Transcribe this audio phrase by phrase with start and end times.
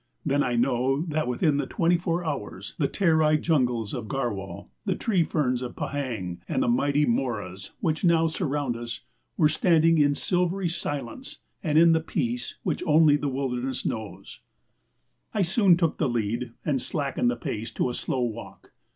[0.25, 4.95] Then I know that within the twenty four hours the terai jungles of Garhwal, the
[4.95, 9.01] tree ferns of Pahang, and the mighty moras which now surround us,
[9.37, 14.39] were standing in silvery silence and in the peace which only the wilderness knows.
[15.35, 18.71] I soon took the lead and slackened the pace to a slow walk.